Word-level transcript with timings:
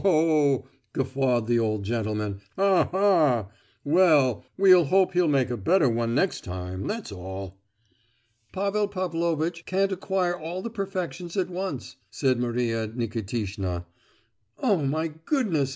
guffawed 0.93 1.45
the 1.45 1.59
old 1.59 1.83
gentleman, 1.83 2.41
"Ha 2.55 2.85
ha! 2.89 3.49
Well, 3.83 4.43
we'll 4.57 4.85
hope 4.85 5.13
he'll 5.13 5.27
make 5.27 5.51
a 5.51 5.57
better 5.57 5.87
one 5.87 6.15
next 6.15 6.43
time, 6.43 6.87
that's 6.87 7.11
all." 7.11 7.59
"Pavel 8.51 8.87
Pavlovitch 8.87 9.63
can't 9.67 9.91
acquire 9.91 10.35
all 10.35 10.63
the 10.63 10.71
perfections 10.71 11.37
at 11.37 11.51
once," 11.51 11.97
said 12.09 12.39
Maria 12.39 12.87
Nikitishna. 12.87 13.85
"Oh, 14.57 14.77
my 14.83 15.09
goodness! 15.23 15.69